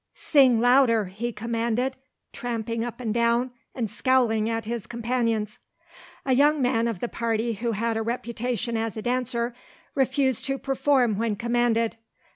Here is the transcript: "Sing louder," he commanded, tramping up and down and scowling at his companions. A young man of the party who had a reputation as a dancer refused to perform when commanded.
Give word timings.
"Sing 0.15 0.59
louder," 0.59 1.05
he 1.05 1.31
commanded, 1.31 1.95
tramping 2.33 2.83
up 2.83 2.99
and 2.99 3.13
down 3.13 3.51
and 3.75 3.87
scowling 3.87 4.49
at 4.49 4.65
his 4.65 4.87
companions. 4.87 5.59
A 6.25 6.33
young 6.33 6.59
man 6.59 6.87
of 6.87 7.01
the 7.01 7.07
party 7.07 7.53
who 7.53 7.73
had 7.73 7.95
a 7.97 8.01
reputation 8.01 8.75
as 8.77 8.97
a 8.97 9.03
dancer 9.03 9.53
refused 9.93 10.43
to 10.45 10.57
perform 10.57 11.19
when 11.19 11.35
commanded. 11.35 11.97